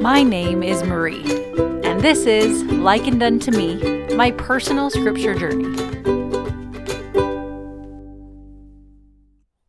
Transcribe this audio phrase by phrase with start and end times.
[0.00, 1.22] My name is Marie,
[1.84, 5.76] and this is Likened Unto Me, my personal scripture journey.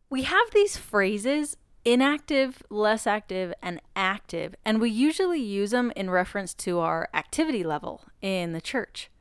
[0.10, 6.10] We have these phrases inactive, less active, and active, and we usually use them in
[6.10, 9.12] reference to our activity level in the church.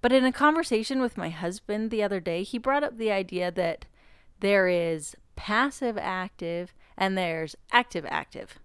[0.00, 3.52] But in a conversation with my husband the other day, he brought up the idea
[3.52, 3.84] that
[4.40, 8.58] there is passive active and there's active active.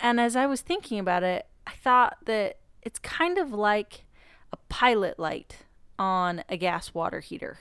[0.00, 4.04] And as I was thinking about it, I thought that it's kind of like
[4.52, 5.64] a pilot light
[5.98, 7.58] on a gas water heater.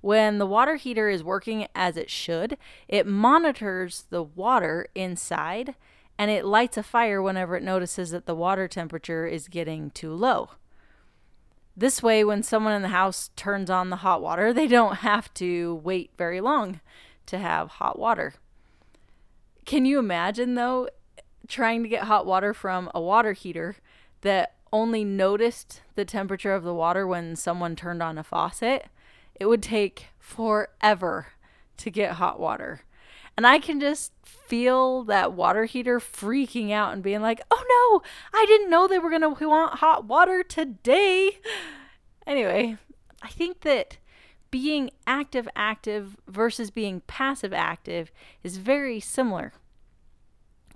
[0.00, 5.74] When the water heater is working as it should, it monitors the water inside
[6.18, 10.12] and it lights a fire whenever it notices that the water temperature is getting too
[10.12, 10.50] low.
[11.76, 15.32] This way, when someone in the house turns on the hot water, they don't have
[15.34, 16.80] to wait very long
[17.26, 18.34] to have hot water.
[19.64, 20.88] Can you imagine, though,
[21.48, 23.76] trying to get hot water from a water heater
[24.20, 28.86] that only noticed the temperature of the water when someone turned on a faucet?
[29.34, 31.28] It would take forever
[31.78, 32.82] to get hot water.
[33.36, 38.38] And I can just feel that water heater freaking out and being like, oh no,
[38.38, 41.38] I didn't know they were going to want hot water today.
[42.26, 42.76] Anyway,
[43.22, 43.98] I think that
[44.50, 48.10] being active active versus being passive active
[48.42, 49.52] is very similar.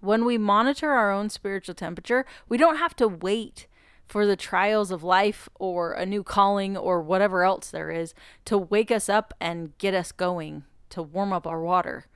[0.02, 3.68] When we monitor our own spiritual temperature, we don't have to wait
[4.04, 8.12] for the trials of life or a new calling or whatever else there is
[8.46, 12.06] to wake us up and get us going to warm up our water.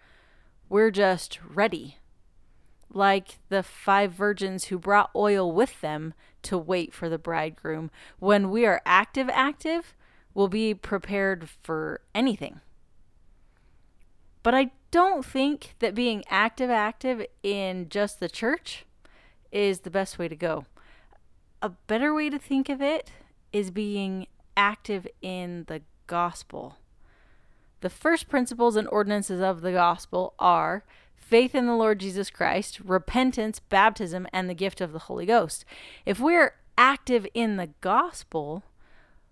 [0.68, 1.98] We're just ready.
[2.92, 7.92] Like the five virgins who brought oil with them to wait for the bridegroom.
[8.18, 9.94] When we are active, active,
[10.34, 12.60] we'll be prepared for anything.
[14.46, 18.84] But I don't think that being active, active in just the church
[19.50, 20.66] is the best way to go.
[21.60, 23.10] A better way to think of it
[23.52, 26.76] is being active in the gospel.
[27.80, 30.84] The first principles and ordinances of the gospel are
[31.16, 35.64] faith in the Lord Jesus Christ, repentance, baptism, and the gift of the Holy Ghost.
[36.04, 38.62] If we're active in the gospel,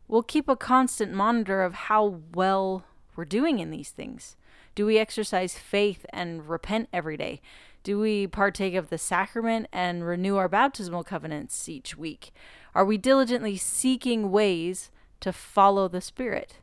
[0.08, 2.82] we'll keep a constant monitor of how well
[3.16, 4.36] we're doing in these things.
[4.75, 7.41] Do we exercise faith and repent every day?
[7.82, 12.32] Do we partake of the sacrament and renew our baptismal covenants each week?
[12.75, 16.58] Are we diligently seeking ways to follow the Spirit?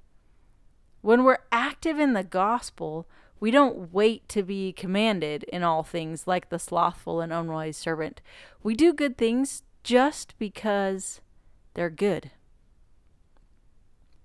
[1.01, 3.07] When we're active in the gospel,
[3.39, 8.22] we don't wait to be commanded in all things like the slothful and unwise servant.
[8.62, 11.22] We do good things just because
[11.73, 12.31] they're good.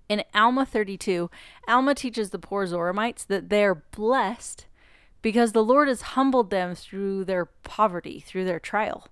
[0.09, 1.29] In Alma 32,
[1.67, 4.65] Alma teaches the poor Zoramites that they're blessed
[5.21, 9.07] because the Lord has humbled them through their poverty, through their trial.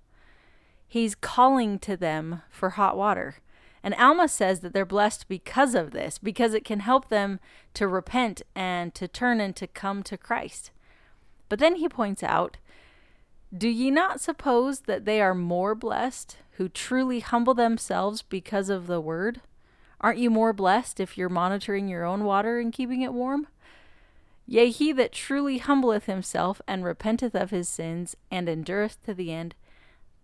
[0.88, 3.36] He's calling to them for hot water.
[3.82, 7.38] And Alma says that they're blessed because of this, because it can help them
[7.74, 10.70] to repent and to turn and to come to Christ.
[11.48, 12.56] But then he points out
[13.56, 18.86] Do ye not suppose that they are more blessed who truly humble themselves because of
[18.86, 19.40] the word?
[20.00, 23.46] Aren't you more blessed if you're monitoring your own water and keeping it warm?
[24.46, 29.32] Yea, he that truly humbleth himself and repenteth of his sins and endureth to the
[29.32, 29.54] end,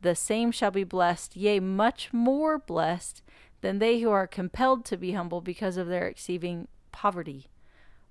[0.03, 3.23] the same shall be blessed, yea, much more blessed
[3.61, 7.47] than they who are compelled to be humble because of their exceeding poverty,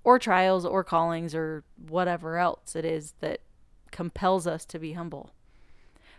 [0.04, 3.42] or trials, or callings, or whatever else it is that
[3.92, 5.32] compels us to be humble.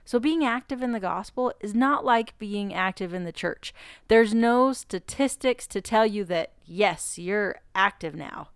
[0.05, 3.73] So, being active in the gospel is not like being active in the church.
[4.09, 8.49] There's no statistics to tell you that, yes, you're active now.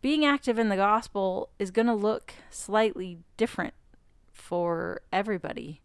[0.00, 3.74] Being active in the gospel is going to look slightly different
[4.32, 5.82] for everybody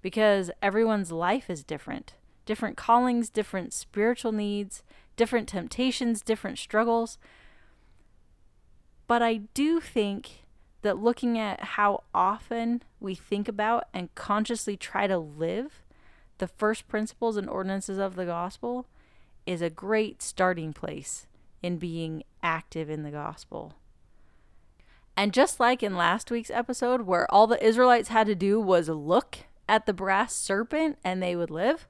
[0.00, 2.14] because everyone's life is different.
[2.46, 4.82] Different callings, different spiritual needs,
[5.16, 7.18] different temptations, different struggles.
[9.06, 10.44] But I do think
[10.82, 15.82] that looking at how often we think about and consciously try to live
[16.38, 18.86] the first principles and ordinances of the gospel
[19.46, 21.26] is a great starting place
[21.62, 23.74] in being active in the gospel.
[25.16, 28.88] And just like in last week's episode, where all the Israelites had to do was
[28.88, 29.38] look
[29.68, 31.88] at the brass serpent and they would live,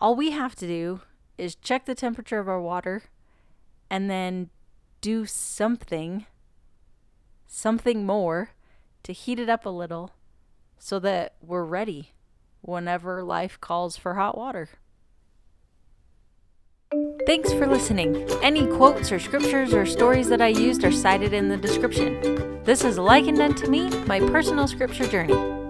[0.00, 1.02] all we have to do
[1.38, 3.04] is check the temperature of our water
[3.88, 4.50] and then
[5.00, 6.26] do something
[7.52, 8.50] something more
[9.02, 10.12] to heat it up a little
[10.78, 12.12] so that we're ready
[12.62, 14.70] whenever life calls for hot water.
[17.26, 18.26] Thanks for listening.
[18.42, 22.62] Any quotes or scriptures or stories that I used are cited in the description.
[22.64, 25.61] This is likened unto me, my personal scripture journey.